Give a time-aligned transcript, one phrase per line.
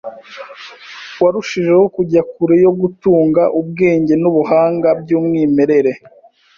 [1.23, 5.91] warushijeho kujya kure yo kutunga, ubwenge n’ubuhanga by’umwimerere